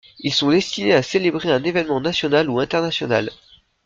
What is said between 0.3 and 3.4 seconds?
sont destinés à célébrer un événement national ou international.